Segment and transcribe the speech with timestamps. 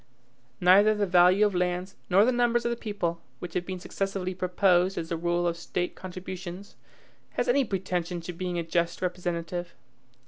[0.59, 4.33] Neither the value of lands, nor the numbers of the people, which have been successively
[4.33, 6.75] proposed as the rule of State contributions,
[7.33, 9.75] has any pretension to being a just representative.